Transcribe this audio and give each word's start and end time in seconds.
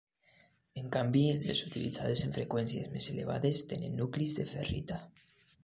En 0.81 0.87
canvi, 0.95 1.21
les 1.43 1.61
utilitzades 1.67 2.25
en 2.29 2.33
freqüències 2.39 2.89
més 2.95 3.11
elevades 3.13 3.63
tenen 3.75 3.97
nuclis 4.03 4.35
de 4.41 4.51
ferrita. 4.57 4.99